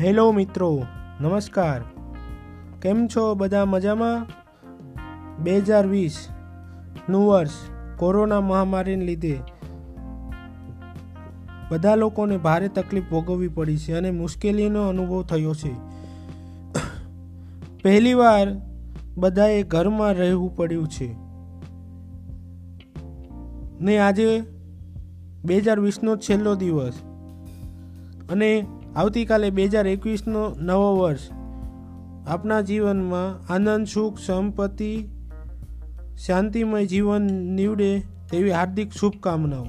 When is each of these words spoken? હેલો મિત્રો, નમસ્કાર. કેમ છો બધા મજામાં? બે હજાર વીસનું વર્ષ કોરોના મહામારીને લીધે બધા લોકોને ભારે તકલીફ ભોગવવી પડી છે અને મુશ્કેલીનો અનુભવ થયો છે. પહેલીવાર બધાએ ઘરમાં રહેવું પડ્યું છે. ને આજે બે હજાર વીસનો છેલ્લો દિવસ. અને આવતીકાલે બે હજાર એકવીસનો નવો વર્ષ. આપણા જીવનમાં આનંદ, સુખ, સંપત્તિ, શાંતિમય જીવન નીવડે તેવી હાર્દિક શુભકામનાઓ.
હેલો 0.00 0.32
મિત્રો, 0.32 0.86
નમસ્કાર. 1.20 1.80
કેમ 2.82 3.06
છો 3.06 3.34
બધા 3.34 3.64
મજામાં? 3.64 4.26
બે 5.42 5.58
હજાર 5.58 5.86
વીસનું 5.86 7.26
વર્ષ 7.26 7.50
કોરોના 7.96 8.40
મહામારીને 8.40 9.04
લીધે 9.04 9.40
બધા 11.70 11.94
લોકોને 11.94 12.36
ભારે 12.36 12.68
તકલીફ 12.68 13.04
ભોગવવી 13.10 13.48
પડી 13.48 13.76
છે 13.76 13.92
અને 13.92 14.10
મુશ્કેલીનો 14.10 14.88
અનુભવ 14.88 15.22
થયો 15.22 15.54
છે. 15.54 15.74
પહેલીવાર 17.82 18.48
બધાએ 19.18 19.62
ઘરમાં 19.62 20.12
રહેવું 20.12 20.56
પડ્યું 20.56 20.88
છે. 20.88 21.14
ને 23.84 23.98
આજે 23.98 24.42
બે 25.44 25.58
હજાર 25.58 25.80
વીસનો 25.80 26.16
છેલ્લો 26.16 26.54
દિવસ. 26.54 26.94
અને 28.30 28.66
આવતીકાલે 28.96 29.50
બે 29.50 29.64
હજાર 29.64 29.86
એકવીસનો 29.86 30.54
નવો 30.58 30.96
વર્ષ. 30.96 31.20
આપણા 32.26 32.60
જીવનમાં 32.60 33.52
આનંદ, 33.52 33.86
સુખ, 33.86 34.18
સંપત્તિ, 34.18 35.08
શાંતિમય 36.26 36.86
જીવન 36.86 37.22
નીવડે 37.32 38.00
તેવી 38.30 38.50
હાર્દિક 38.50 38.92
શુભકામનાઓ. 38.92 39.66